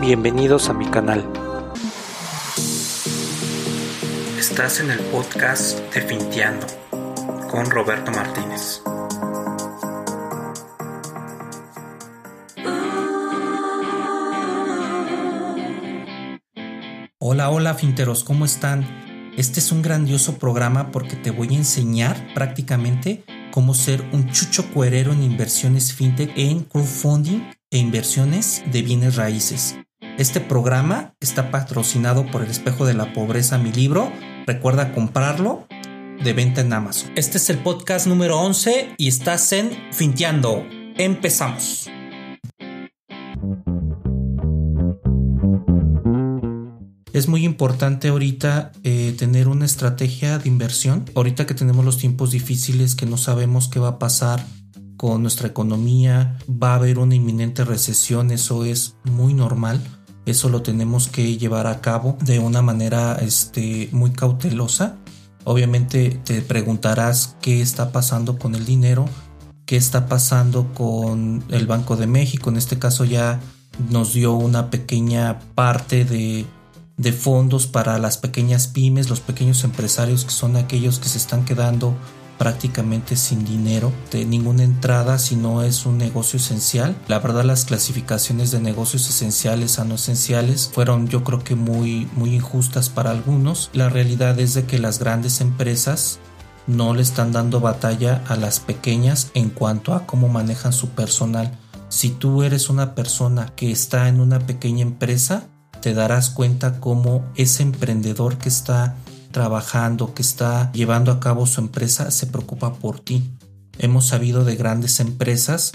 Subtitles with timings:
[0.00, 1.30] Bienvenidos a mi canal.
[4.38, 6.66] Estás en el podcast de Finteando
[7.50, 8.80] con Roberto Martínez.
[17.18, 19.32] Hola, hola finteros, ¿cómo están?
[19.36, 24.72] Este es un grandioso programa porque te voy a enseñar prácticamente cómo ser un chucho
[24.72, 29.76] cuerero en inversiones fintech en crowdfunding e inversiones de bienes raíces.
[30.20, 34.12] Este programa está patrocinado por El Espejo de la Pobreza, mi libro.
[34.46, 35.66] Recuerda comprarlo
[36.22, 37.10] de venta en Amazon.
[37.16, 40.62] Este es el podcast número 11 y estás en Finteando.
[40.98, 41.88] Empezamos.
[47.14, 51.06] Es muy importante ahorita eh, tener una estrategia de inversión.
[51.14, 54.44] Ahorita que tenemos los tiempos difíciles, que no sabemos qué va a pasar
[54.98, 59.80] con nuestra economía, va a haber una inminente recesión, eso es muy normal.
[60.30, 64.96] Eso lo tenemos que llevar a cabo de una manera este, muy cautelosa.
[65.44, 69.06] Obviamente te preguntarás qué está pasando con el dinero,
[69.66, 72.50] qué está pasando con el Banco de México.
[72.50, 73.40] En este caso ya
[73.90, 76.46] nos dio una pequeña parte de
[77.00, 81.46] de fondos para las pequeñas pymes, los pequeños empresarios que son aquellos que se están
[81.46, 81.94] quedando
[82.40, 86.96] prácticamente sin dinero, de ninguna entrada si no es un negocio esencial.
[87.06, 92.08] La verdad las clasificaciones de negocios esenciales a no esenciales fueron yo creo que muy
[92.16, 93.68] muy injustas para algunos.
[93.74, 96.18] La realidad es de que las grandes empresas
[96.66, 101.58] no le están dando batalla a las pequeñas en cuanto a cómo manejan su personal.
[101.90, 105.48] Si tú eres una persona que está en una pequeña empresa,
[105.82, 108.96] te darás cuenta cómo ese emprendedor que está
[109.30, 113.22] trabajando, que está llevando a cabo su empresa, se preocupa por ti.
[113.78, 115.72] Hemos sabido de grandes empresas,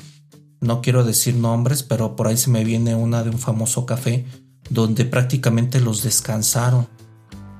[0.62, 4.26] no quiero decir nombres, pero por ahí se me viene una de un famoso café,
[4.70, 6.88] donde prácticamente los descansaron.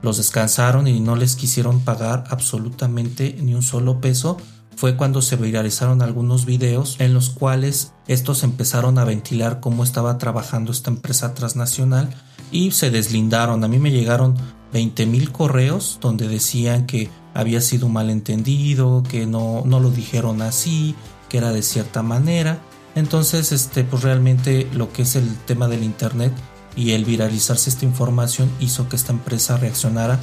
[0.02, 4.38] Los descansaron y no les quisieron pagar absolutamente ni un solo peso.
[4.76, 10.18] Fue cuando se viralizaron algunos videos en los cuales estos empezaron a ventilar cómo estaba
[10.18, 12.10] trabajando esta empresa transnacional
[12.52, 13.64] y se deslindaron.
[13.64, 14.36] A mí me llegaron
[14.76, 20.42] 20 mil correos donde decían que había sido un malentendido, que no, no lo dijeron
[20.42, 20.96] así,
[21.30, 22.60] que era de cierta manera.
[22.94, 26.34] Entonces, este, pues realmente lo que es el tema del internet
[26.76, 30.20] y el viralizarse esta información hizo que esta empresa reaccionara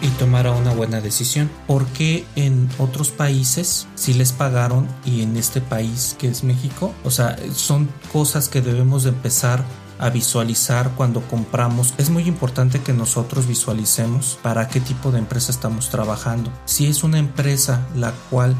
[0.00, 1.50] y tomara una buena decisión.
[1.66, 7.10] Porque en otros países sí les pagaron y en este país que es México, o
[7.10, 9.62] sea, son cosas que debemos de empezar
[9.98, 11.94] a visualizar cuando compramos.
[11.98, 16.50] Es muy importante que nosotros visualicemos para qué tipo de empresa estamos trabajando.
[16.64, 18.54] Si es una empresa la cual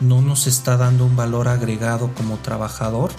[0.00, 3.10] no nos está dando un valor agregado como trabajador,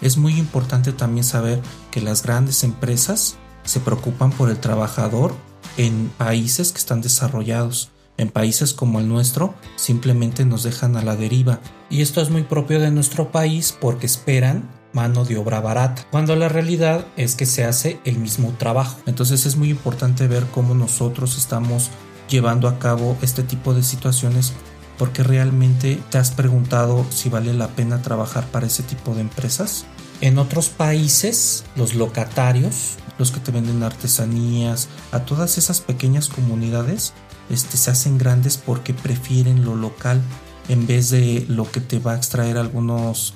[0.00, 1.60] es muy importante también saber
[1.90, 5.34] que las grandes empresas se preocupan por el trabajador
[5.76, 7.90] en países que están desarrollados.
[8.16, 11.60] En países como el nuestro simplemente nos dejan a la deriva.
[11.90, 16.36] Y esto es muy propio de nuestro país porque esperan mano de obra barata, cuando
[16.36, 18.98] la realidad es que se hace el mismo trabajo.
[19.06, 21.90] Entonces es muy importante ver cómo nosotros estamos
[22.28, 24.52] llevando a cabo este tipo de situaciones
[24.98, 29.84] porque realmente te has preguntado si vale la pena trabajar para ese tipo de empresas.
[30.20, 37.14] En otros países, los locatarios, los que te venden artesanías, a todas esas pequeñas comunidades,
[37.52, 40.20] este, se hacen grandes porque prefieren lo local
[40.68, 43.34] en vez de lo que te va a extraer algunas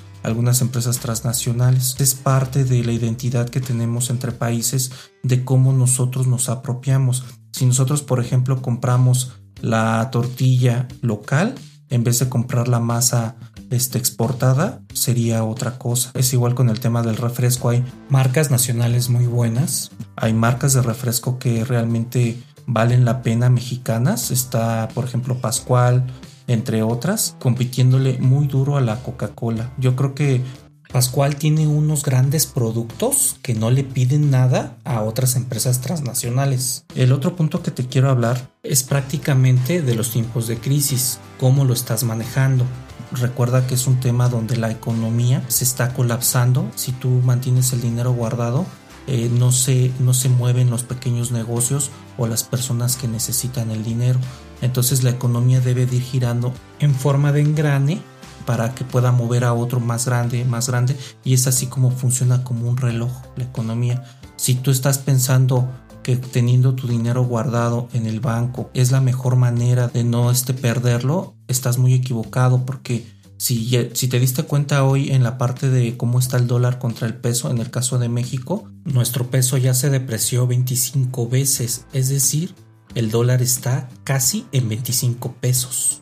[0.61, 1.95] empresas transnacionales.
[1.99, 4.91] Es parte de la identidad que tenemos entre países
[5.23, 7.23] de cómo nosotros nos apropiamos.
[7.51, 11.55] Si nosotros, por ejemplo, compramos la tortilla local
[11.89, 13.35] en vez de comprar la masa
[13.69, 16.11] este, exportada, sería otra cosa.
[16.13, 17.69] Es igual con el tema del refresco.
[17.69, 19.91] Hay marcas nacionales muy buenas.
[20.15, 24.29] Hay marcas de refresco que realmente valen la pena mexicanas.
[24.29, 26.05] Está, por ejemplo, Pascual,
[26.45, 29.73] entre otras, compitiéndole muy duro a la Coca-Cola.
[29.77, 30.43] Yo creo que
[30.91, 36.85] Pascual tiene unos grandes productos que no le piden nada a otras empresas transnacionales.
[36.95, 41.65] El otro punto que te quiero hablar es prácticamente de los tiempos de crisis, cómo
[41.65, 42.65] lo estás manejando.
[43.11, 46.69] Recuerda que es un tema donde la economía se está colapsando.
[46.75, 48.65] Si tú mantienes el dinero guardado,
[49.07, 53.83] eh, no, se, no se mueven los pequeños negocios o las personas que necesitan el
[53.83, 54.19] dinero.
[54.61, 58.01] Entonces la economía debe ir girando en forma de engrane
[58.45, 60.97] para que pueda mover a otro más grande, más grande.
[61.23, 64.03] Y es así como funciona como un reloj la economía.
[64.35, 65.69] Si tú estás pensando
[66.03, 70.53] que teniendo tu dinero guardado en el banco es la mejor manera de no este
[70.53, 73.05] perderlo, estás muy equivocado porque
[73.37, 73.69] Si,
[74.09, 77.51] te diste cuenta hoy en la parte de cómo está el dólar contra el peso,
[77.51, 82.55] en el caso de México, nuestro peso ya se depreció 25 veces, es decir,
[82.95, 86.01] el dólar está casi en 25 pesos.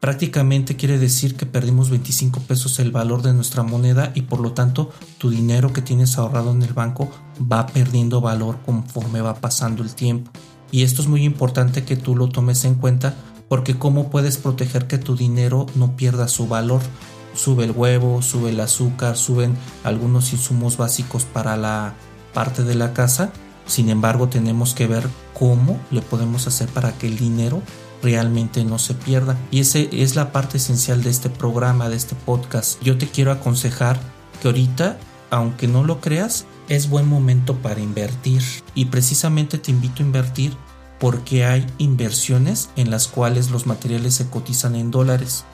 [0.00, 4.52] Prácticamente quiere decir que perdimos 25 pesos el valor de nuestra moneda y por lo
[4.52, 7.08] tanto tu dinero que tienes ahorrado en el banco
[7.40, 10.32] va perdiendo valor conforme va pasando el tiempo.
[10.72, 13.14] Y esto es muy importante que tú lo tomes en cuenta
[13.52, 16.80] porque cómo puedes proteger que tu dinero no pierda su valor.
[17.34, 21.92] Sube el huevo, sube el azúcar, suben algunos insumos básicos para la
[22.32, 23.30] parte de la casa.
[23.66, 25.06] Sin embargo, tenemos que ver
[25.38, 27.60] cómo le podemos hacer para que el dinero
[28.02, 29.36] realmente no se pierda.
[29.50, 32.82] Y esa es la parte esencial de este programa, de este podcast.
[32.82, 34.00] Yo te quiero aconsejar
[34.40, 34.96] que ahorita,
[35.28, 38.42] aunque no lo creas, es buen momento para invertir.
[38.74, 40.56] Y precisamente te invito a invertir
[41.02, 45.44] porque hay inversiones en las cuales los materiales se cotizan en dólares.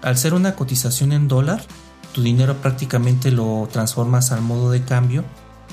[0.00, 1.62] Al ser una cotización en dólar,
[2.12, 5.22] tu dinero prácticamente lo transformas al modo de cambio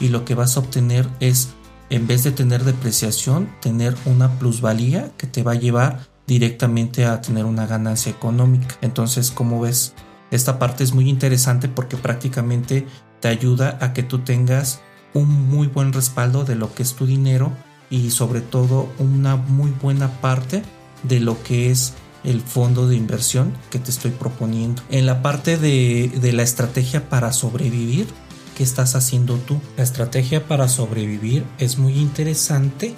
[0.01, 1.48] y lo que vas a obtener es,
[1.89, 7.22] en vez de tener depreciación, tener una plusvalía que te va a llevar directamente a
[7.22, 8.75] tener una ganancia económica.
[8.81, 9.94] Entonces, como ves,
[10.30, 12.86] esta parte es muy interesante porque prácticamente
[13.22, 14.81] te ayuda a que tú tengas
[15.13, 17.54] un muy buen respaldo de lo que es tu dinero
[17.92, 20.64] y sobre todo una muy buena parte
[21.04, 21.94] de lo que es
[22.24, 24.82] el fondo de inversión que te estoy proponiendo.
[24.90, 28.08] En la parte de, de, la estrategia para sobrevivir,
[28.56, 29.60] ¿qué estás haciendo tú?
[29.78, 32.96] La estrategia para sobrevivir es muy interesante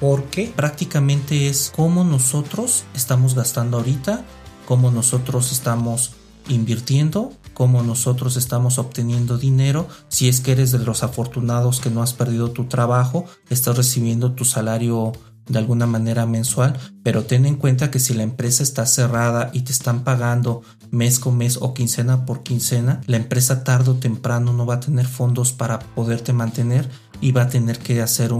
[0.00, 4.24] porque prácticamente es cómo nosotros estamos gastando ahorita,
[4.66, 6.12] cómo nosotros estamos
[6.48, 9.88] invirtiendo, cómo nosotros estamos obteniendo dinero.
[10.08, 14.32] Si es que eres de los afortunados que no has perdido tu trabajo, estás recibiendo
[14.32, 15.12] tu salario
[15.50, 19.62] de alguna manera mensual, pero ten en cuenta que si la empresa está cerrada y
[19.62, 24.52] te están pagando mes con mes o quincena por quincena, la empresa tarde o temprano
[24.52, 26.88] no va a tener fondos para poderte mantener
[27.20, 28.32] y va a tener que hacer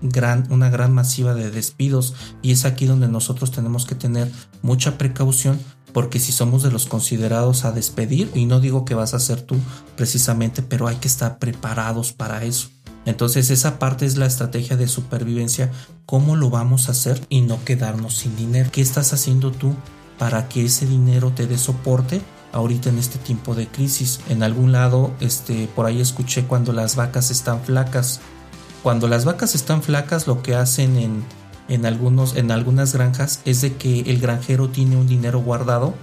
[0.00, 4.30] gran, una gran masiva de despidos y es aquí donde nosotros tenemos que tener
[4.62, 5.58] mucha precaución
[5.96, 9.40] porque si somos de los considerados a despedir, y no digo que vas a ser
[9.40, 9.56] tú
[9.96, 12.68] precisamente, pero hay que estar preparados para eso.
[13.06, 15.72] Entonces esa parte es la estrategia de supervivencia,
[16.04, 18.68] cómo lo vamos a hacer y no quedarnos sin dinero.
[18.70, 19.74] ¿Qué estás haciendo tú
[20.18, 22.20] para que ese dinero te dé soporte
[22.52, 24.20] ahorita en este tiempo de crisis?
[24.28, 28.20] En algún lado, este, por ahí escuché cuando las vacas están flacas.
[28.82, 31.24] Cuando las vacas están flacas, lo que hacen en
[31.68, 35.94] en, algunos, en algunas granjas es de que el granjero tiene un dinero guardado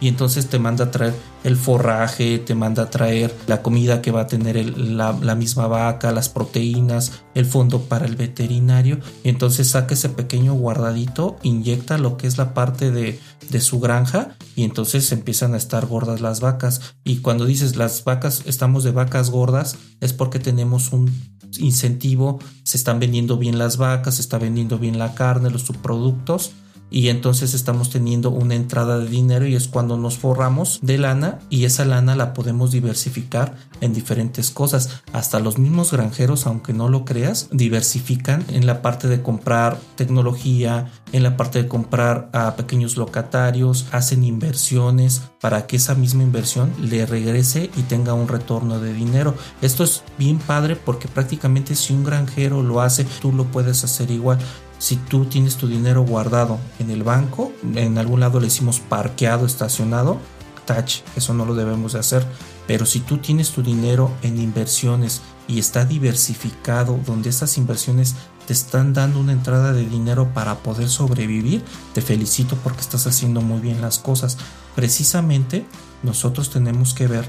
[0.00, 1.14] y entonces te manda a traer
[1.44, 6.10] el forraje, te manda a traer la comida que va a tener la, misma vaca,
[6.10, 8.98] las proteínas, el fondo para el veterinario.
[9.22, 13.20] Y entonces saca ese pequeño guardadito, inyecta lo que es la parte de,
[13.50, 16.94] de su granja y entonces empiezan a estar gordas las vacas.
[17.04, 21.10] Y cuando dices las vacas estamos de vacas gordas es porque tenemos un
[21.58, 26.52] incentivo, se están vendiendo bien las vacas, se está vendiendo bien la carne, los subproductos
[26.90, 31.38] y entonces estamos teniendo una entrada de dinero y es cuando nos forramos de lana
[31.48, 35.02] y esa lana la podemos diversificar en diferentes cosas.
[35.12, 40.90] Hasta los mismos granjeros, aunque no lo creas, diversifican en la parte de comprar tecnología,
[41.12, 46.72] en la parte de comprar a pequeños locatarios, hacen inversiones para que esa misma inversión
[46.80, 49.34] le regrese y tenga un retorno de dinero.
[49.62, 54.10] Esto es bien padre porque prácticamente si un granjero lo hace, tú lo puedes hacer
[54.10, 54.38] igual.
[54.80, 59.44] Si tú tienes tu dinero guardado en el banco, en algún lado le decimos parqueado,
[59.44, 60.18] estacionado,
[60.64, 62.26] touch, eso no lo debemos de hacer.
[62.66, 68.14] Pero si tú tienes tu dinero en inversiones y está diversificado, donde esas inversiones
[68.46, 73.42] te están dando una entrada de dinero para poder sobrevivir, te felicito porque estás haciendo
[73.42, 74.38] muy bien las cosas.
[74.74, 75.66] Precisamente
[76.02, 77.28] nosotros tenemos que ver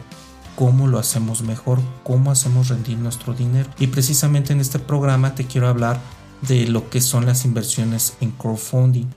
[0.55, 3.69] cómo lo hacemos mejor, cómo hacemos rendir nuestro dinero.
[3.77, 5.99] Y precisamente en este programa te quiero hablar
[6.41, 9.07] de lo que son las inversiones en crowdfunding.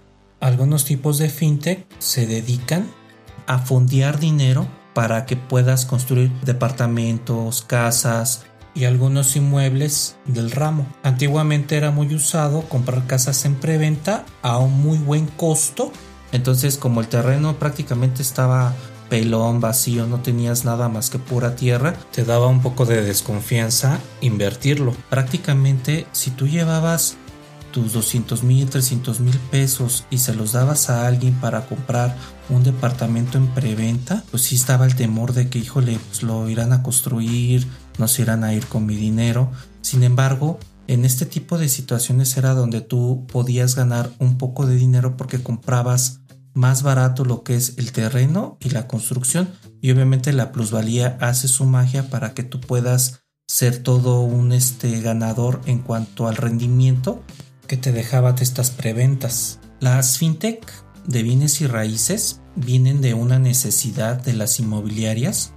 [0.40, 2.86] Algunos tipos de fintech se dedican
[3.46, 10.86] a fondear dinero para que puedas construir departamentos, casas y algunos inmuebles del ramo.
[11.02, 15.92] Antiguamente era muy usado comprar casas en preventa a un muy buen costo.
[16.32, 18.74] Entonces como el terreno prácticamente estaba
[19.08, 23.98] pelón, vacío, no tenías nada más que pura tierra, te daba un poco de desconfianza
[24.20, 24.94] invertirlo.
[25.10, 27.16] Prácticamente si tú llevabas
[27.74, 32.16] tus 200 mil, 300 mil pesos y se los dabas a alguien para comprar
[32.48, 36.72] un departamento en preventa, pues sí estaba el temor de que, híjole, pues lo irán
[36.72, 37.66] a construir,
[37.98, 39.50] no se irán a ir con mi dinero.
[39.80, 44.76] Sin embargo, en este tipo de situaciones era donde tú podías ganar un poco de
[44.76, 46.20] dinero porque comprabas
[46.54, 49.50] más barato lo que es el terreno y la construcción
[49.82, 55.00] y obviamente la plusvalía hace su magia para que tú puedas ser todo un este
[55.00, 57.22] ganador en cuanto al rendimiento
[57.66, 59.58] que te dejaba de estas preventas.
[59.80, 60.64] Las fintech
[61.06, 65.52] de bienes y raíces vienen de una necesidad de las inmobiliarias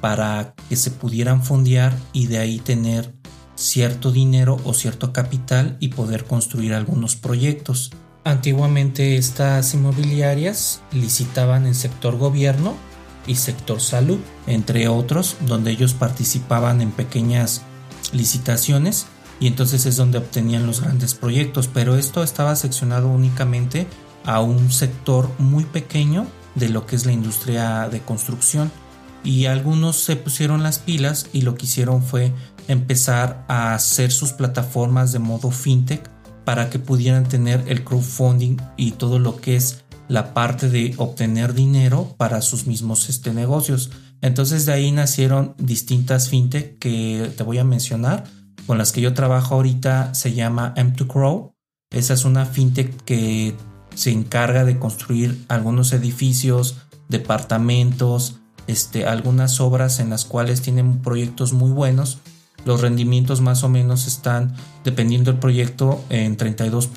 [0.00, 3.14] para que se pudieran fondear y de ahí tener
[3.54, 7.90] cierto dinero o cierto capital y poder construir algunos proyectos.
[8.24, 12.74] Antiguamente estas inmobiliarias licitaban en sector gobierno
[13.26, 17.62] y sector salud, entre otros, donde ellos participaban en pequeñas
[18.12, 19.06] licitaciones
[19.40, 23.86] y entonces es donde obtenían los grandes proyectos, pero esto estaba seccionado únicamente
[24.26, 28.70] a un sector muy pequeño de lo que es la industria de construcción.
[29.24, 32.32] Y algunos se pusieron las pilas y lo que hicieron fue
[32.68, 36.08] empezar a hacer sus plataformas de modo fintech
[36.50, 41.54] para que pudieran tener el crowdfunding y todo lo que es la parte de obtener
[41.54, 43.92] dinero para sus mismos este, negocios.
[44.20, 48.24] Entonces de ahí nacieron distintas fintech que te voy a mencionar.
[48.66, 51.52] Con las que yo trabajo ahorita se llama M2Crow.
[51.92, 53.54] Esa es una fintech que
[53.94, 56.78] se encarga de construir algunos edificios,
[57.08, 62.18] departamentos, este, algunas obras en las cuales tienen proyectos muy buenos.
[62.64, 66.90] Los rendimientos más o menos están, dependiendo del proyecto, en 32%,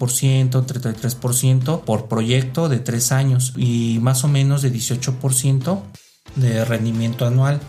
[0.65, 5.81] 33% por proyecto de 3 años y más o menos de 18%
[6.35, 7.61] de rendimiento anual.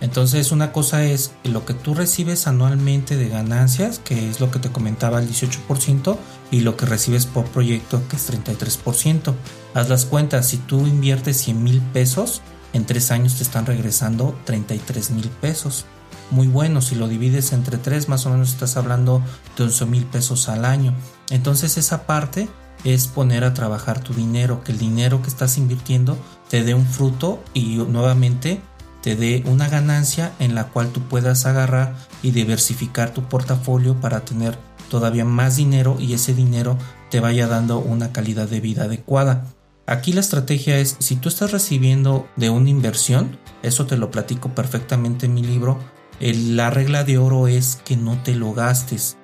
[0.00, 4.60] Entonces una cosa es lo que tú recibes anualmente de ganancias, que es lo que
[4.60, 6.16] te comentaba el 18%,
[6.50, 9.34] y lo que recibes por proyecto, que es 33%.
[9.74, 14.38] Haz las cuentas, si tú inviertes 100 mil pesos, en tres años te están regresando
[14.44, 15.84] 33 mil pesos.
[16.30, 19.22] Muy bueno, si lo divides entre tres, más o menos estás hablando
[19.56, 20.94] de 11 mil pesos al año.
[21.30, 22.48] Entonces esa parte
[22.84, 26.18] es poner a trabajar tu dinero, que el dinero que estás invirtiendo
[26.48, 28.60] te dé un fruto y nuevamente
[29.02, 34.20] te dé una ganancia en la cual tú puedas agarrar y diversificar tu portafolio para
[34.20, 34.58] tener
[34.90, 36.76] todavía más dinero y ese dinero
[37.10, 39.46] te vaya dando una calidad de vida adecuada.
[39.86, 44.50] Aquí la estrategia es, si tú estás recibiendo de una inversión, eso te lo platico
[44.54, 45.78] perfectamente en mi libro,
[46.20, 49.16] la regla de oro es que no te lo gastes.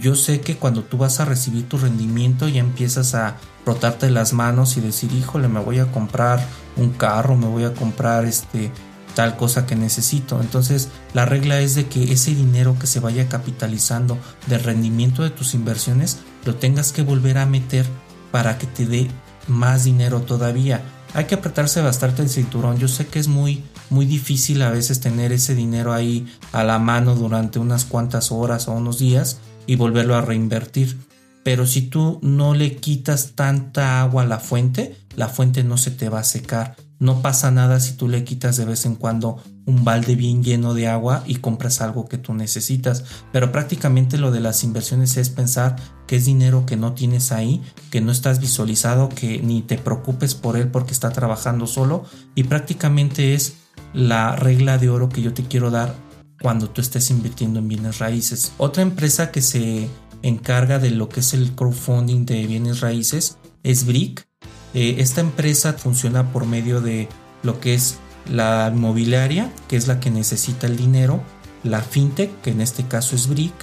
[0.00, 4.32] Yo sé que cuando tú vas a recibir tu rendimiento ya empiezas a frotarte las
[4.32, 8.70] manos y decir, híjole, me voy a comprar un carro, me voy a comprar este
[9.14, 10.40] tal cosa que necesito.
[10.40, 15.30] Entonces, la regla es de que ese dinero que se vaya capitalizando del rendimiento de
[15.30, 17.84] tus inversiones lo tengas que volver a meter
[18.30, 19.08] para que te dé
[19.48, 20.82] más dinero todavía.
[21.14, 22.78] Hay que apretarse bastante el cinturón.
[22.78, 26.78] Yo sé que es muy muy difícil a veces tener ese dinero ahí a la
[26.78, 30.98] mano durante unas cuantas horas o unos días y volverlo a reinvertir.
[31.44, 35.90] Pero si tú no le quitas tanta agua a la fuente, la fuente no se
[35.90, 36.76] te va a secar.
[36.98, 40.74] No pasa nada si tú le quitas de vez en cuando un balde bien lleno
[40.74, 43.04] de agua y compras algo que tú necesitas.
[43.32, 45.76] Pero prácticamente lo de las inversiones es pensar
[46.08, 50.34] que es dinero que no tienes ahí, que no estás visualizado, que ni te preocupes
[50.34, 52.04] por él porque está trabajando solo.
[52.34, 53.54] Y prácticamente es
[53.92, 55.94] la regla de oro que yo te quiero dar
[56.40, 58.52] cuando tú estés invirtiendo en bienes raíces.
[58.58, 59.88] Otra empresa que se
[60.22, 64.28] encarga de lo que es el crowdfunding de bienes raíces es Brick
[64.74, 67.08] eh, esta empresa funciona por medio de
[67.42, 67.98] lo que es
[68.30, 71.22] la inmobiliaria, que es la que necesita el dinero,
[71.64, 73.54] la fintech, que en este caso es Brick,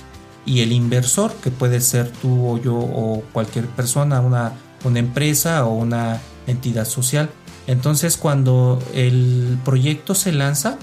[0.46, 4.54] y el inversor, que puede ser tú o yo o cualquier persona, una,
[4.84, 7.30] una empresa o una entidad social.
[7.68, 10.78] Entonces cuando el proyecto se lanza,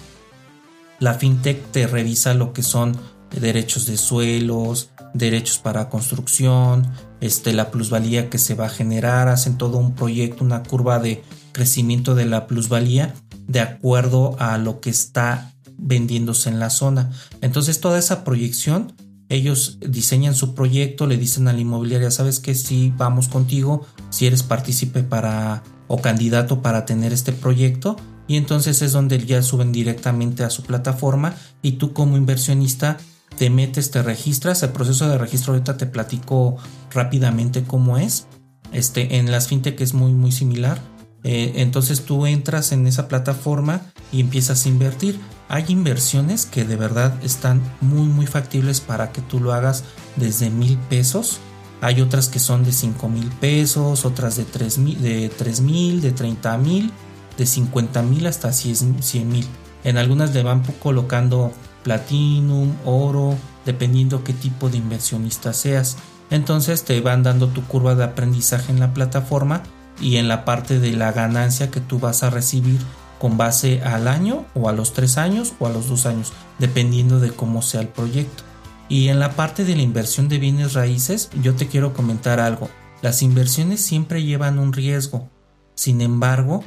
[0.99, 2.97] la fintech te revisa lo que son
[3.41, 6.89] derechos de suelos, derechos para construcción,
[7.21, 11.23] este, la plusvalía que se va a generar, hacen todo un proyecto, una curva de
[11.53, 13.15] crecimiento de la plusvalía
[13.47, 17.11] de acuerdo a lo que está vendiéndose en la zona.
[17.41, 18.93] Entonces toda esa proyección,
[19.29, 24.27] ellos diseñan su proyecto, le dicen a la inmobiliaria, sabes que si vamos contigo, si
[24.27, 27.97] eres partícipe para o candidato para tener este proyecto,
[28.27, 32.99] y entonces es donde ya suben directamente a su plataforma y tú como inversionista
[33.37, 34.63] te metes, te registras.
[34.63, 36.57] El proceso de registro ahorita te platico
[36.93, 38.27] rápidamente cómo es.
[38.73, 40.81] Este, en las fintech es muy, muy similar.
[41.25, 45.21] Eh, entonces tú entras en esa plataforma y empiezas a invertir.
[45.49, 49.85] Hay inversiones que de verdad están muy, muy factibles para que tú lo hagas
[50.17, 51.39] desde mil pesos.
[51.83, 56.57] Hay otras que son de cinco mil pesos, otras de tres mil, de de 30
[56.59, 56.93] mil,
[57.37, 59.45] de 50 mil hasta 100 mil.
[59.83, 63.37] En algunas le van colocando platinum, oro,
[63.67, 65.97] dependiendo qué tipo de inversionista seas.
[66.31, 69.65] Entonces te van dando tu curva de aprendizaje en la plataforma
[70.01, 72.79] y en la parte de la ganancia que tú vas a recibir
[73.19, 77.19] con base al año o a los tres años o a los dos años, dependiendo
[77.19, 78.45] de cómo sea el proyecto.
[78.93, 82.69] Y en la parte de la inversión de bienes raíces, yo te quiero comentar algo.
[83.01, 85.31] Las inversiones siempre llevan un riesgo.
[85.75, 86.63] Sin embargo,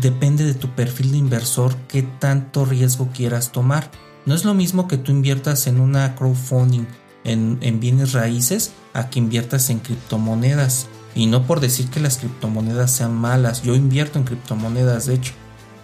[0.00, 3.88] depende de tu perfil de inversor qué tanto riesgo quieras tomar.
[4.26, 6.86] No es lo mismo que tú inviertas en una crowdfunding
[7.22, 10.88] en, en bienes raíces a que inviertas en criptomonedas.
[11.14, 15.34] Y no por decir que las criptomonedas sean malas, yo invierto en criptomonedas de hecho.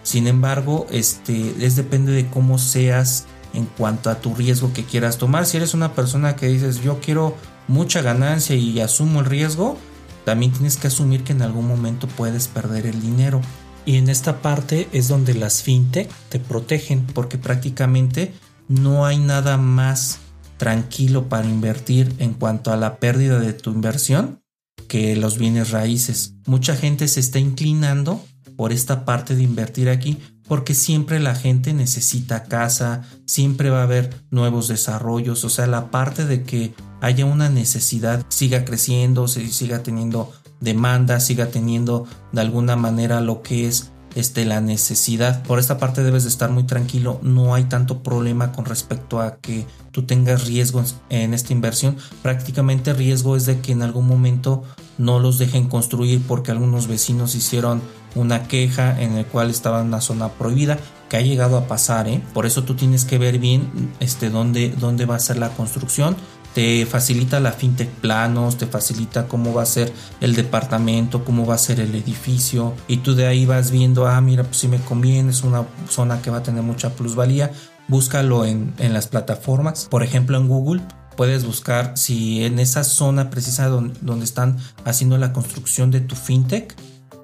[0.03, 5.17] Sin embargo, este es depende de cómo seas en cuanto a tu riesgo que quieras
[5.17, 5.45] tomar.
[5.45, 7.35] Si eres una persona que dices yo quiero
[7.67, 9.77] mucha ganancia y asumo el riesgo,
[10.25, 13.41] también tienes que asumir que en algún momento puedes perder el dinero.
[13.85, 18.33] Y en esta parte es donde las fintech te protegen porque prácticamente
[18.67, 20.19] no hay nada más
[20.57, 24.41] tranquilo para invertir en cuanto a la pérdida de tu inversión
[24.87, 26.35] que los bienes raíces.
[26.45, 28.23] Mucha gente se está inclinando
[28.55, 30.19] por esta parte de invertir aquí
[30.51, 35.91] porque siempre la gente necesita casa, siempre va a haber nuevos desarrollos, o sea, la
[35.91, 40.29] parte de que haya una necesidad siga creciendo, siga teniendo
[40.59, 45.41] demanda, siga teniendo de alguna manera lo que es este, la necesidad.
[45.43, 49.37] Por esta parte debes de estar muy tranquilo, no hay tanto problema con respecto a
[49.37, 51.95] que tú tengas riesgos en esta inversión.
[52.21, 54.63] Prácticamente riesgo es de que en algún momento
[55.01, 57.81] no los dejen construir porque algunos vecinos hicieron
[58.15, 60.77] una queja en el cual estaba en una zona prohibida
[61.09, 62.23] que ha llegado a pasar, ¿eh?
[62.33, 66.15] por eso tú tienes que ver bien este, dónde, dónde va a ser la construcción
[66.53, 71.55] te facilita la fintech planos, te facilita cómo va a ser el departamento, cómo va
[71.55, 74.79] a ser el edificio y tú de ahí vas viendo, ah, mira, pues si me
[74.79, 77.51] conviene, es una zona que va a tener mucha plusvalía,
[77.87, 80.81] búscalo en, en las plataformas, por ejemplo en Google.
[81.15, 86.75] Puedes buscar si en esa zona precisa donde, están haciendo la construcción de tu fintech,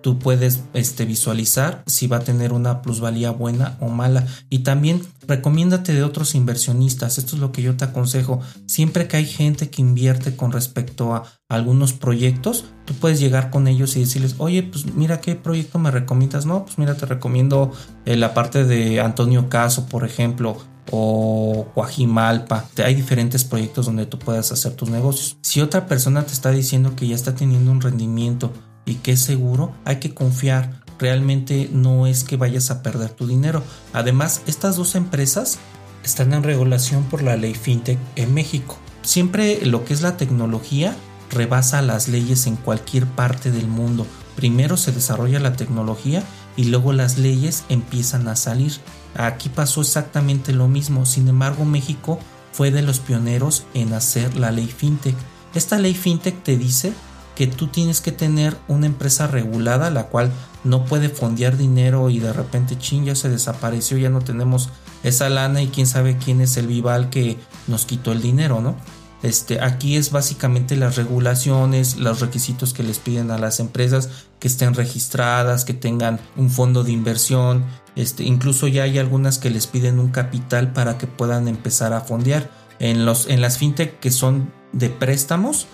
[0.07, 4.25] tú puedes este, visualizar si va a tener una plusvalía buena o mala.
[4.49, 7.17] Y también recomiéndate de otros inversionistas.
[7.17, 8.39] Esto es lo que yo te aconsejo.
[8.67, 13.67] Siempre que hay gente que invierte con respecto a algunos proyectos, tú puedes llegar con
[13.67, 16.45] ellos y decirles, oye, pues mira qué proyecto me recomiendas.
[16.45, 17.73] No, pues mira, te recomiendo
[18.05, 20.55] eh, la parte de Antonio Caso, por ejemplo,
[20.89, 22.69] o Guajimalpa.
[22.77, 25.37] Hay diferentes proyectos donde tú puedas hacer tus negocios.
[25.41, 28.53] Si otra persona te está diciendo que ya está teniendo un rendimiento
[28.87, 30.81] y que es seguro, hay que confiar.
[30.97, 33.61] Realmente no es que vayas a perder tu dinero.
[33.93, 35.59] Además, estas dos empresas
[36.03, 38.79] están en regulación por la ley FinTech en México.
[39.03, 40.95] Siempre lo que es la tecnología
[41.29, 44.07] rebasa las leyes en cualquier parte del mundo.
[44.35, 46.23] Primero se desarrolla la tecnología
[46.55, 48.73] y luego las leyes empiezan a salir.
[49.15, 51.05] Aquí pasó exactamente lo mismo.
[51.05, 52.19] Sin embargo, México
[52.51, 55.15] fue de los pioneros en hacer la ley FinTech.
[55.53, 56.93] Esta ley FinTech te dice
[57.37, 60.31] que tú tienes que tener una empresa regulada, la cual
[60.63, 64.69] no puede fondear dinero y de repente, chin, ya se desapareció, ya no tenemos
[65.03, 68.75] esa lana y quién sabe quién es el vival que nos quitó el dinero, ¿no?
[69.21, 74.47] Este, aquí es básicamente las regulaciones, los requisitos que les piden a las empresas que
[74.47, 79.67] estén registradas, que tengan un fondo de inversión, este, incluso ya hay algunas que les
[79.67, 82.49] piden un capital para que puedan empezar a fondear.
[82.79, 85.67] En, los, en las fintech que son de préstamos,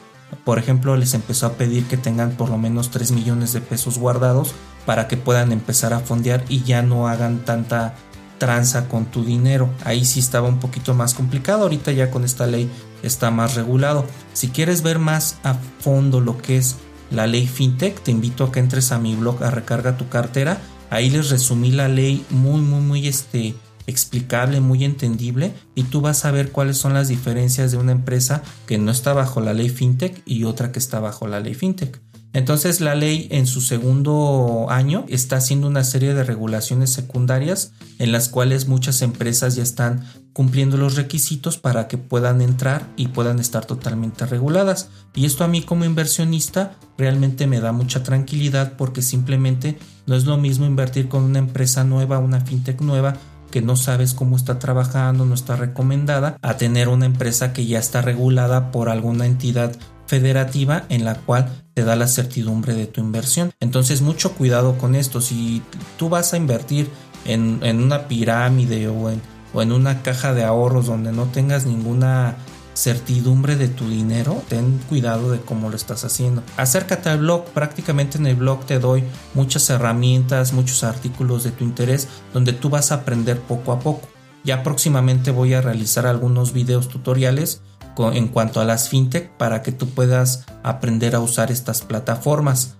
[0.44, 3.98] por ejemplo, les empezó a pedir que tengan por lo menos 3 millones de pesos
[3.98, 4.54] guardados
[4.86, 7.96] para que puedan empezar a fondear y ya no hagan tanta
[8.38, 9.70] tranza con tu dinero.
[9.86, 12.70] Ahí sí estaba un poquito más complicado, ahorita ya con esta ley
[13.02, 14.06] está más regulado.
[14.34, 16.78] Si quieres ver más a fondo lo que es
[17.12, 20.58] la ley FinTech, te invito a que entres a mi blog a recarga tu cartera.
[20.90, 23.56] Ahí les resumí la ley muy, muy, muy este,
[23.88, 28.44] explicable, muy entendible y tú vas a ver cuáles son las diferencias de una empresa
[28.66, 32.02] que no está bajo la ley fintech y otra que está bajo la ley fintech.
[32.34, 38.12] Entonces la ley en su segundo año está haciendo una serie de regulaciones secundarias en
[38.12, 43.38] las cuales muchas empresas ya están cumpliendo los requisitos para que puedan entrar y puedan
[43.38, 44.90] estar totalmente reguladas.
[45.14, 50.26] Y esto a mí como inversionista realmente me da mucha tranquilidad porque simplemente no es
[50.26, 53.16] lo mismo invertir con una empresa nueva, una fintech nueva,
[53.54, 57.78] que no sabes cómo está trabajando, no está recomendada, a tener una empresa que ya
[57.78, 59.76] está regulada por alguna entidad
[60.08, 63.52] federativa en la cual te da la certidumbre de tu inversión.
[63.60, 65.22] Entonces mucho cuidado con esto.
[65.22, 65.62] Si
[66.00, 66.90] tú vas a invertir
[67.26, 69.22] en, una pirámide o en,
[69.54, 72.38] o en una caja de ahorros donde no tengas ninguna
[72.74, 76.44] certidumbre de tu dinero, ten cuidado de cómo lo estás haciendo.
[76.58, 81.64] Acércate al blog, prácticamente en el blog te doy muchas herramientas, muchos artículos de tu
[81.64, 84.08] interés donde tú vas a aprender poco a poco.
[84.44, 87.62] Ya próximamente voy a realizar algunos videos tutoriales
[87.98, 92.76] en cuanto a las fintech para que tú puedas aprender a usar estas plataformas.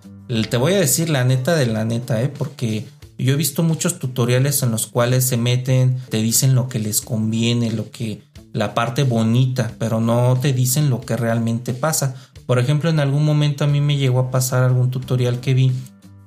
[0.50, 2.28] Te voy a decir la neta de la neta, ¿eh?
[2.28, 6.80] Porque yo he visto muchos tutoriales en los cuales se meten, te dicen lo que
[6.80, 8.22] les conviene, lo que
[8.54, 12.14] la parte bonita, pero no te dicen lo que realmente pasa.
[12.46, 15.72] Por ejemplo, en algún momento a mí me llegó a pasar algún tutorial que vi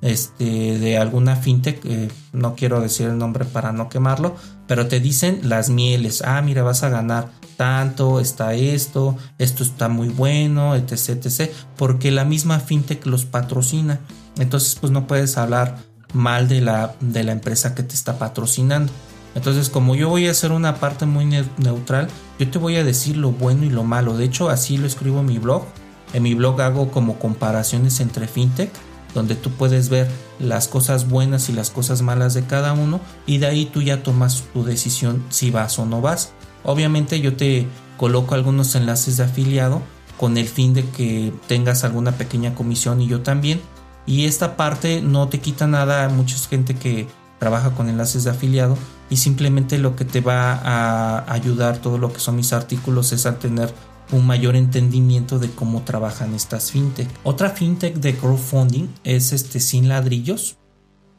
[0.02, 4.36] este, de alguna fintech, eh, no quiero decir el nombre para no quemarlo,
[4.66, 9.88] pero te dicen las mieles, ah, mira, vas a ganar tanto, está esto, esto está
[9.88, 14.00] muy bueno, etc, etc, porque la misma fintech los patrocina.
[14.38, 15.78] Entonces, pues no puedes hablar
[16.12, 18.92] mal de la, de la empresa que te está patrocinando.
[19.34, 23.16] Entonces, como yo voy a hacer una parte muy neutral, yo te voy a decir
[23.16, 24.16] lo bueno y lo malo.
[24.16, 25.64] De hecho, así lo escribo en mi blog.
[26.12, 28.70] En mi blog hago como comparaciones entre fintech,
[29.14, 33.38] donde tú puedes ver las cosas buenas y las cosas malas de cada uno y
[33.38, 36.32] de ahí tú ya tomas tu decisión si vas o no vas.
[36.64, 39.82] Obviamente yo te coloco algunos enlaces de afiliado
[40.18, 43.60] con el fin de que tengas alguna pequeña comisión y yo también
[44.06, 47.06] y esta parte no te quita nada mucha gente que
[47.38, 48.76] trabaja con enlaces de afiliado
[49.10, 53.26] y simplemente lo que te va a ayudar todo lo que son mis artículos es
[53.26, 53.72] a tener
[54.12, 57.08] un mayor entendimiento de cómo trabajan estas fintech.
[57.24, 60.56] Otra fintech de crowdfunding es este sin ladrillos.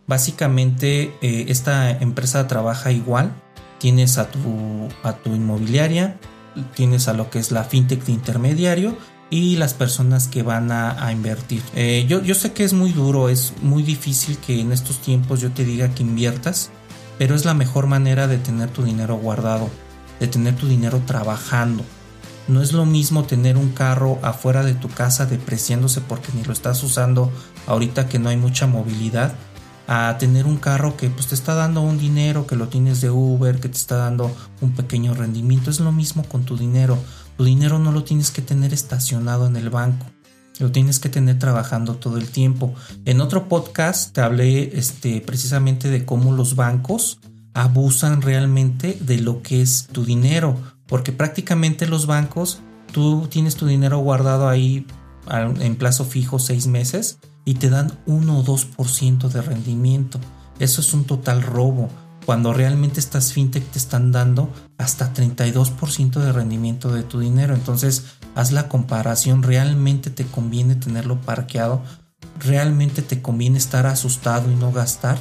[0.08, 3.34] Básicamente eh, esta empresa trabaja igual.
[3.80, 6.20] Tienes a tu, a tu inmobiliaria,
[6.76, 8.98] tienes a lo que es la fintech de intermediario
[9.30, 11.62] y las personas que van a, invertir.
[11.76, 15.40] Eh, yo, yo sé que es muy duro, es muy difícil que en estos tiempos
[15.40, 16.72] yo te diga que inviertas,
[17.20, 19.70] pero es la mejor manera de tener tu dinero guardado,
[20.20, 21.84] de tener tu dinero trabajando.
[22.48, 26.54] No es lo mismo tener un carro afuera de tu casa depreciándose porque ni lo
[26.54, 27.32] estás usando
[27.68, 29.36] ahorita que no hay mucha movilidad,
[29.86, 33.10] a tener un carro que pues te está dando un dinero, que lo tienes de
[33.10, 35.72] Uber, que te está dando un pequeño rendimiento.
[35.72, 36.98] Es lo mismo con tu dinero.
[37.38, 40.06] Tu dinero no lo tienes que tener estacionado en el banco.
[40.60, 42.74] Lo tienes que tener trabajando todo el tiempo.
[43.06, 47.20] En otro podcast te hablé este, precisamente de cómo los bancos
[47.54, 50.58] abusan realmente de lo que es tu dinero.
[50.86, 52.60] Porque prácticamente los bancos,
[52.92, 54.86] tú tienes tu dinero guardado ahí
[55.32, 60.20] en plazo fijo seis meses y te dan 1 o 2% de rendimiento.
[60.60, 61.90] Eso es un total robo
[62.26, 67.56] cuando realmente estas fintech te están dando hasta 32% de rendimiento de tu dinero.
[67.56, 71.82] Entonces, haz la comparación, realmente te conviene tenerlo parqueado,
[72.40, 75.18] realmente te conviene estar asustado y no gastar.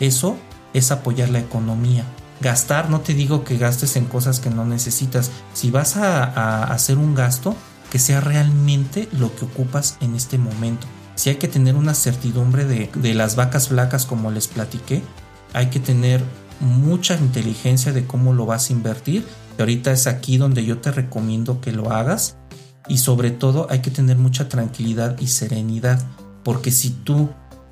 [0.00, 0.36] Eso
[0.74, 2.04] es apoyar la economía.
[2.40, 5.30] Gastar, no te digo que gastes en cosas que no necesitas.
[5.54, 7.56] Si vas a, hacer un gasto,
[7.90, 10.86] que sea realmente lo que ocupas en este momento.
[11.14, 15.02] Si hay que tener una certidumbre de, de las vacas flacas como les platiqué,
[15.52, 16.22] hay que tener
[16.60, 19.26] mucha inteligencia de cómo lo vas a invertir.
[19.56, 22.37] Y ahorita es aquí donde yo te recomiendo que lo hagas.
[22.88, 26.02] Y sobre todo hay que tener mucha tranquilidad y serenidad.
[26.42, 27.28] Porque si tú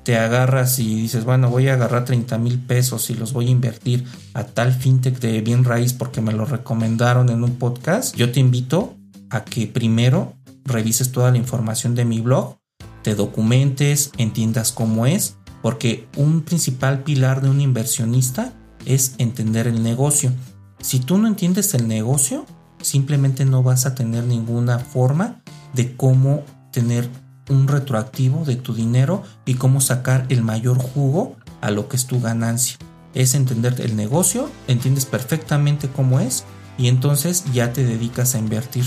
[0.07, 3.51] te agarras y dices, bueno, voy a agarrar 30 mil pesos y los voy a
[3.51, 8.31] invertir a tal fintech de bien raíz porque me lo recomendaron en un podcast, yo
[8.31, 8.95] te invito
[9.29, 12.55] a que primero revises toda la información de mi blog,
[13.01, 18.53] te documentes, entiendas cómo es, porque un principal pilar de un inversionista
[18.85, 20.31] es entender el negocio.
[20.79, 22.45] Si tú no entiendes el negocio,
[22.81, 25.41] simplemente no vas a tener ninguna forma
[25.73, 27.09] de cómo tener
[27.49, 32.05] un retroactivo de tu dinero y cómo sacar el mayor jugo a lo que es
[32.05, 32.77] tu ganancia.
[33.13, 36.43] Es entender el negocio, entiendes perfectamente cómo es
[36.77, 38.85] y entonces ya te dedicas a invertir.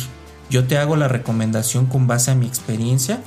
[0.51, 3.21] Yo te hago la recomendación con base a mi experiencia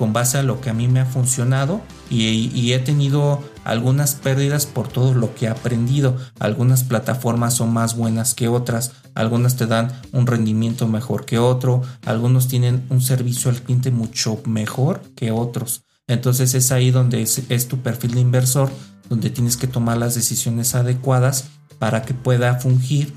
[0.00, 4.66] con base a lo que a mí me ha funcionado y, he tenido algunas pérdidas
[4.66, 6.16] por todo lo que he aprendido.
[6.38, 11.82] Algunas plataformas son más buenas que otras, algunas te dan un rendimiento mejor que otro,
[12.04, 15.84] algunos tienen un servicio al cliente mucho mejor que otros.
[16.08, 18.70] Entonces es ahí donde es tu perfil de inversor,
[19.08, 21.44] donde tienes que tomar las decisiones adecuadas
[21.78, 23.14] para que pueda fungir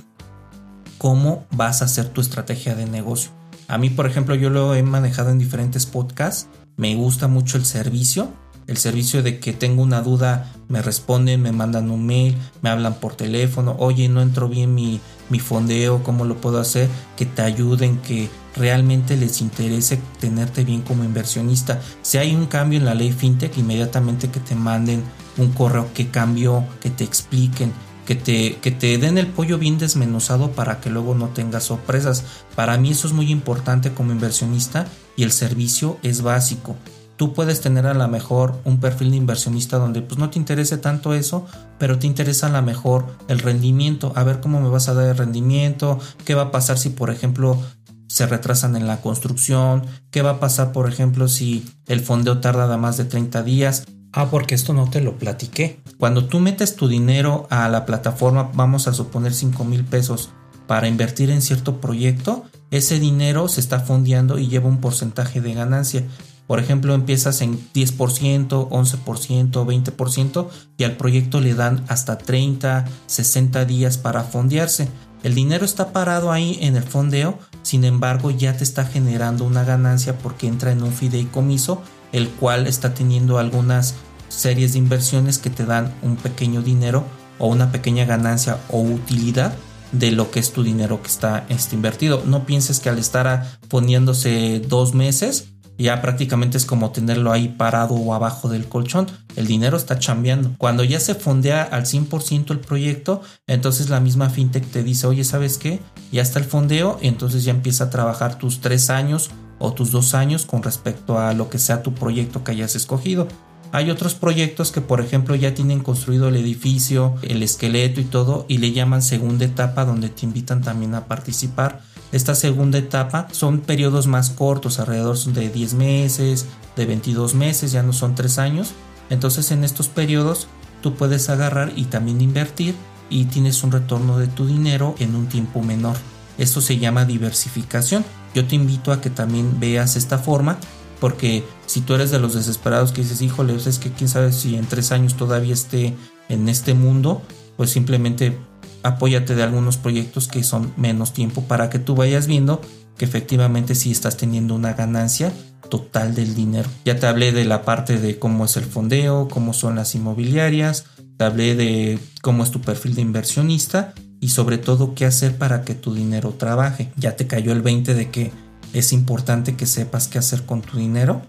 [0.99, 3.31] cómo vas a hacer tu estrategia de negocio.
[3.67, 7.65] A mí, por ejemplo, yo lo he manejado en diferentes podcasts me gusta mucho el
[7.65, 8.33] servicio,
[8.67, 12.95] el servicio de que tengo una duda, me responden, me mandan un mail, me hablan
[12.95, 14.99] por teléfono, oye, no entró bien mi,
[15.29, 16.89] mi fondeo, ¿cómo lo puedo hacer?
[17.17, 21.81] Que te ayuden, que realmente les interese tenerte bien como inversionista.
[22.01, 25.03] Si hay un cambio en la ley fintech, inmediatamente que te manden
[25.37, 27.73] un correo que cambió, que te expliquen,
[28.05, 32.23] que te, que te den el pollo bien desmenuzado para que luego no tengas sorpresas.
[32.55, 36.75] Para mí eso es muy importante como inversionista y el servicio es básico.
[37.15, 40.77] Tú puedes tener a lo mejor un perfil de inversionista donde pues no te interese
[40.77, 41.45] tanto eso,
[41.77, 45.07] pero te interesa a lo mejor el rendimiento, a ver cómo me vas a dar
[45.07, 47.61] el rendimiento, qué va a pasar si por ejemplo
[48.07, 52.77] se retrasan en la construcción, qué va a pasar por ejemplo si el fondeo tarda
[52.77, 53.85] más de 30 días.
[54.15, 55.81] Ah, porque esto no te lo platiqué.
[55.97, 60.29] Cuando tú metes tu dinero a la plataforma, vamos a suponer 5 mil pesos
[60.67, 65.53] para invertir en cierto proyecto, ese dinero se está fondeando y lleva un porcentaje de
[65.53, 66.03] ganancia.
[66.47, 73.65] Por ejemplo, empiezas en 10%, 11%, 20% y al proyecto le dan hasta 30, 60
[73.65, 74.89] días para fondearse.
[75.23, 79.63] El dinero está parado ahí en el fondeo, sin embargo ya te está generando una
[79.63, 83.95] ganancia porque entra en un fideicomiso, el cual está teniendo algunas
[84.27, 87.05] series de inversiones que te dan un pequeño dinero
[87.39, 89.55] o una pequeña ganancia o utilidad
[89.93, 92.23] de lo que es tu dinero que está este, invertido.
[92.25, 97.95] No pienses que al estar poniéndose dos meses ya prácticamente es como tenerlo ahí parado
[97.95, 99.07] o abajo del colchón.
[99.35, 100.51] El dinero está chambeando.
[100.57, 105.23] Cuando ya se fondea al 100% el proyecto, entonces la misma fintech te dice, oye,
[105.23, 105.79] ¿sabes qué?
[106.11, 109.91] Ya está el fondeo y entonces ya empieza a trabajar tus tres años o tus
[109.91, 113.27] dos años con respecto a lo que sea tu proyecto que hayas escogido.
[113.71, 118.45] Hay otros proyectos que, por ejemplo, ya tienen construido el edificio, el esqueleto y todo,
[118.47, 121.81] y le llaman segunda etapa, donde te invitan también a participar.
[122.13, 126.45] Esta segunda etapa son periodos más cortos, alrededor de 10 meses,
[126.75, 128.73] de 22 meses, ya no son 3 años.
[129.09, 130.47] Entonces, en estos periodos,
[130.81, 132.75] tú puedes agarrar y también invertir
[133.09, 135.97] y tienes un retorno de tu dinero en un tiempo menor.
[136.37, 138.05] Esto se llama diversificación.
[138.35, 140.57] Yo te invito a que también veas esta forma
[140.99, 144.31] porque si tú eres de los desesperados que dices, híjole, pues es que quién sabe
[144.31, 145.95] si en tres años todavía esté
[146.29, 147.21] en este mundo,
[147.57, 148.37] pues simplemente
[148.83, 152.61] apóyate de algunos proyectos que son menos tiempo para que tú vayas viendo
[152.97, 155.33] que efectivamente sí estás teniendo una ganancia
[155.69, 156.69] total del dinero.
[156.85, 160.85] Ya te hablé de la parte de cómo es el fondeo, cómo son las inmobiliarias,
[161.17, 165.63] te hablé de cómo es tu perfil de inversionista y sobre todo qué hacer para
[165.63, 166.91] que tu dinero trabaje.
[166.95, 168.31] Ya te cayó el 20 de que
[168.73, 171.21] es importante que sepas qué hacer con tu dinero.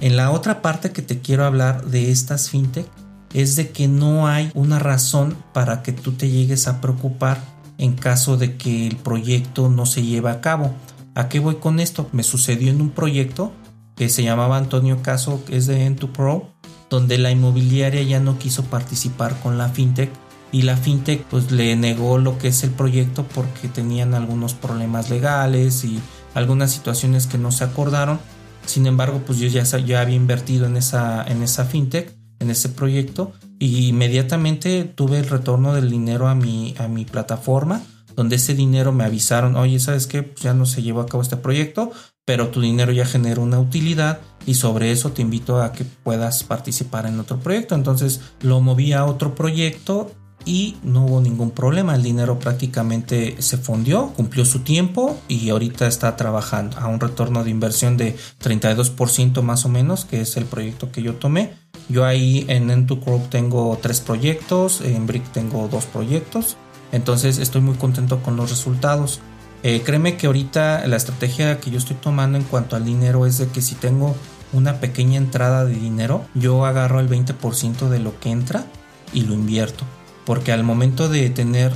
[0.00, 2.86] En la otra parte que te quiero hablar de estas fintech
[3.34, 7.38] es de que no hay una razón para que tú te llegues a preocupar
[7.76, 10.72] en caso de que el proyecto no se lleve a cabo.
[11.14, 12.08] ¿A qué voy con esto?
[12.12, 13.52] Me sucedió en un proyecto
[13.96, 16.48] que se llamaba Antonio Caso, que es de Pro,
[16.90, 20.10] donde la inmobiliaria ya no quiso participar con la fintech
[20.52, 25.10] y la fintech pues le negó lo que es el proyecto porque tenían algunos problemas
[25.10, 26.00] legales y
[26.34, 28.20] algunas situaciones que no se acordaron.
[28.64, 32.14] Sin embargo, pues yo ya, ya había invertido en esa, en esa fintech,
[32.44, 37.82] en ese proyecto, y inmediatamente tuve el retorno del dinero a mi, a mi plataforma,
[38.14, 40.22] donde ese dinero me avisaron, oye, ¿sabes qué?
[40.22, 41.90] Pues ya no se llevó a cabo este proyecto,
[42.24, 46.44] pero tu dinero ya generó una utilidad y sobre eso te invito a que puedas
[46.44, 47.74] participar en otro proyecto.
[47.74, 50.10] Entonces lo moví a otro proyecto
[50.44, 51.94] y no hubo ningún problema.
[51.94, 57.44] El dinero prácticamente se fundió, cumplió su tiempo y ahorita está trabajando a un retorno
[57.44, 61.54] de inversión de 32% más o menos, que es el proyecto que yo tomé.
[61.88, 66.56] Yo ahí en N2Crop tengo tres proyectos, en Brick tengo dos proyectos,
[66.92, 69.20] entonces estoy muy contento con los resultados.
[69.62, 73.38] Eh, créeme que ahorita la estrategia que yo estoy tomando en cuanto al dinero es
[73.38, 74.14] de que si tengo
[74.52, 78.64] una pequeña entrada de dinero, yo agarro el 20% de lo que entra
[79.12, 79.84] y lo invierto
[80.24, 81.72] porque al momento de tener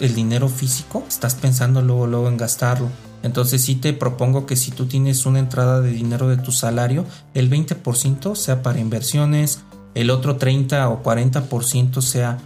[0.00, 2.88] el dinero físico, estás pensando luego, luego en gastarlo.
[3.22, 7.04] Entonces sí te propongo que si tú tienes una entrada de dinero de tu salario,
[7.34, 9.60] el 20% sea para inversiones,
[9.94, 12.38] el otro 30 o 40% sea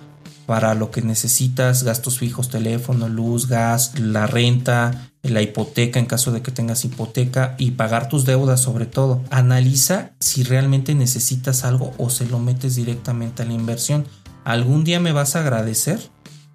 [0.46, 6.32] para lo que necesitas, gastos fijos, teléfono, luz, gas, la renta, la hipoteca en caso
[6.32, 9.22] de que tengas hipoteca y pagar tus deudas sobre todo.
[9.30, 14.04] Analiza si realmente necesitas algo o se lo metes directamente a la inversión
[14.44, 16.00] algún día me vas a agradecer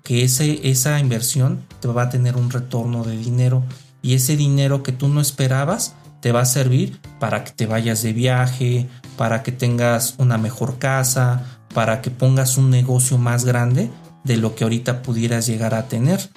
[0.04, 3.64] que ese, esa inversión te va a tener un retorno de dinero
[4.02, 8.02] y ese dinero que tú no esperabas te va a servir para que te vayas
[8.04, 13.90] de viaje, para que tengas una mejor casa, para que pongas un negocio más grande
[14.24, 16.30] de lo que ahorita pudieras llegar a tener.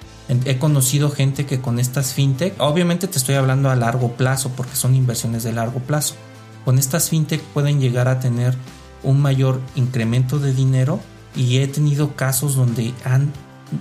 [0.45, 4.75] He conocido gente que con estas fintech, obviamente te estoy hablando a largo plazo porque
[4.75, 6.15] son inversiones de largo plazo.
[6.63, 8.55] Con estas fintech pueden llegar a tener
[9.03, 10.99] un mayor incremento de dinero
[11.35, 13.31] y he tenido casos donde han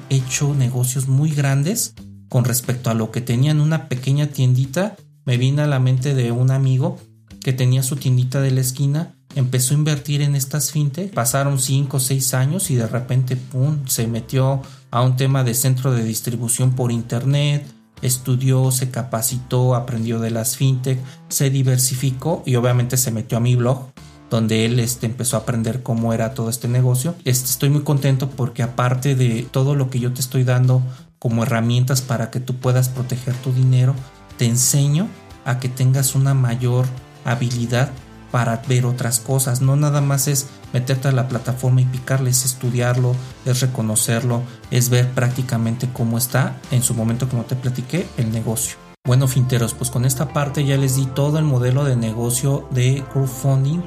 [0.09, 1.95] hecho negocios muy grandes
[2.29, 4.97] con respecto a lo que tenían una pequeña tiendita.
[5.25, 6.99] Me vino a la mente de un amigo
[7.41, 11.97] que tenía su tiendita de la esquina, empezó a invertir en estas fintech, pasaron 5
[11.97, 16.05] o 6 años y de repente, ¡pum!, se metió a un tema de centro de
[16.05, 17.67] distribución por internet,
[18.03, 23.57] estudió, se capacitó, aprendió de las fintech, se diversificó y obviamente se metió a mi
[23.57, 23.91] blog
[24.31, 27.15] donde él este, empezó a aprender cómo era todo este negocio.
[27.25, 30.83] Este, estoy muy contento porque aparte de todo lo que yo te estoy dando
[31.19, 33.95] como herramientas para que tú puedas proteger tu dinero,
[34.39, 35.09] te enseño
[35.45, 36.87] a que tengas una mayor
[37.25, 37.91] habilidad
[38.31, 39.61] para ver otras cosas.
[39.61, 43.15] No nada más es meterte a la plataforma y picarle, es estudiarlo,
[43.45, 48.77] es reconocerlo, es ver prácticamente cómo está en su momento, como te platiqué, el negocio.
[49.07, 53.03] Bueno, finteros, pues con esta parte ya les di todo el modelo de negocio de
[53.13, 53.81] crowdfunding,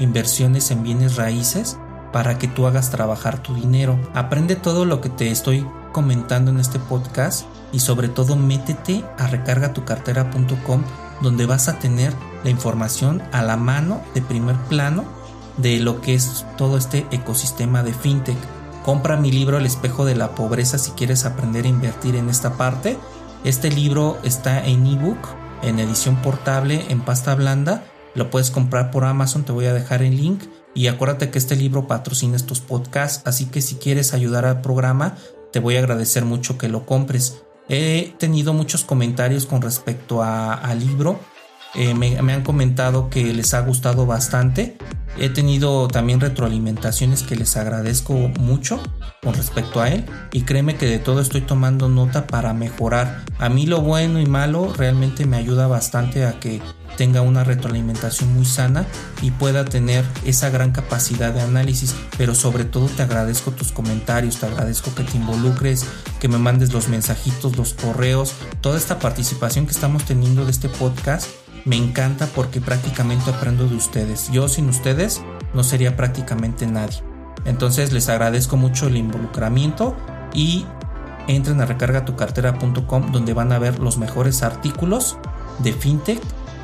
[0.00, 1.78] inversiones en bienes raíces,
[2.12, 3.98] para que tú hagas trabajar tu dinero.
[4.14, 9.26] Aprende todo lo que te estoy comentando en este podcast y sobre todo métete a
[9.26, 10.82] recargatucartera.com
[11.22, 12.12] donde vas a tener
[12.44, 15.04] la información a la mano de primer plano
[15.56, 18.38] de lo que es todo este ecosistema de fintech.
[18.84, 22.54] Compra mi libro El espejo de la pobreza si quieres aprender a invertir en esta
[22.54, 22.98] parte.
[23.44, 25.18] Este libro está en ebook,
[25.62, 27.84] en edición portable, en pasta blanda.
[28.14, 30.42] Lo puedes comprar por Amazon, te voy a dejar el link.
[30.74, 35.16] Y acuérdate que este libro patrocina estos podcasts, así que si quieres ayudar al programa,
[35.52, 37.42] te voy a agradecer mucho que lo compres.
[37.68, 41.20] He tenido muchos comentarios con respecto al libro.
[41.74, 44.76] Eh, me, han comentado que les ha gustado bastante.
[45.18, 48.80] He tenido también retroalimentaciones que les agradezco mucho
[49.22, 50.04] con respecto a él.
[50.32, 53.24] Y créeme que de todo estoy tomando nota para mejorar.
[53.38, 56.60] A mí lo bueno y malo realmente me ayuda bastante a que
[56.96, 58.86] tenga una retroalimentación muy sana
[59.22, 61.94] y pueda tener esa gran capacidad de análisis.
[62.18, 65.84] Pero sobre todo te agradezco tus comentarios, te agradezco que te involucres,
[66.20, 70.68] que me mandes los mensajitos, los correos, toda esta participación que estamos teniendo de este
[70.68, 71.28] podcast.
[71.64, 74.30] Me encanta porque prácticamente aprendo de ustedes.
[74.32, 75.20] Yo sin ustedes
[75.54, 77.02] no sería prácticamente nadie.
[77.44, 79.96] Entonces les agradezco mucho el involucramiento
[80.34, 80.66] y
[81.26, 85.16] entren a recargatucartera.com donde van a ver los mejores artículos
[85.58, 86.20] de fintech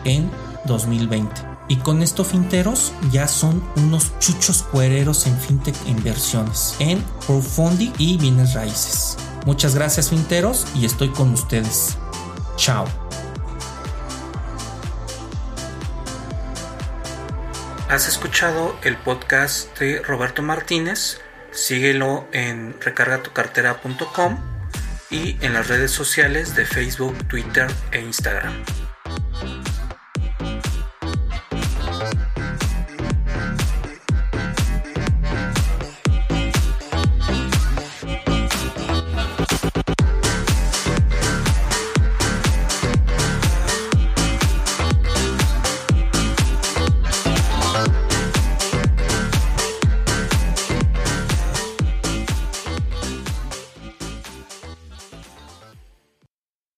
[0.07, 0.31] en
[0.65, 1.57] 2020.
[1.69, 8.17] Y con esto finteros ya son unos chuchos cuereros en fintech inversiones, en crowdfunding y
[8.17, 9.17] bienes raíces.
[9.45, 11.99] Muchas gracias finteros y estoy con ustedes.
[12.57, 12.87] Chao.
[17.89, 21.21] Has escuchado el podcast de Roberto Martínez.
[21.53, 24.39] Síguelo en recargatucartera.com
[25.11, 28.86] y en las redes sociales de Facebook, Twitter e Instagram.